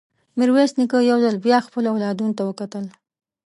ميرويس 0.37 0.71
نيکه 0.79 0.97
يو 1.09 1.17
ځل 1.25 1.35
بيا 1.45 1.57
خپلو 1.67 1.87
اولادونو 1.93 2.35
ته 2.37 2.43
وکتل. 2.49 2.85